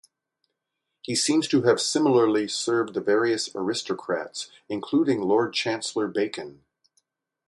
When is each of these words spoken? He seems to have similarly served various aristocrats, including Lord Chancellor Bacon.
He 1.03 1.13
seems 1.13 1.47
to 1.49 1.61
have 1.61 1.79
similarly 1.79 2.47
served 2.47 2.95
various 2.95 3.55
aristocrats, 3.55 4.49
including 4.67 5.21
Lord 5.21 5.53
Chancellor 5.53 6.07
Bacon. 6.07 6.63